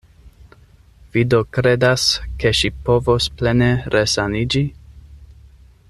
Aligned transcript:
Vi 1.17 1.23
do 1.33 1.41
kredas, 1.57 2.05
ke 2.43 2.53
ŝi 2.61 2.73
povos 2.89 3.29
plene 3.43 3.69
resaniĝi? 3.97 4.65